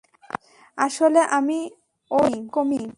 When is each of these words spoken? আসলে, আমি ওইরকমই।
আসলে, 0.77 1.21
আমি 1.37 1.59
ওইরকমই। 2.11 2.81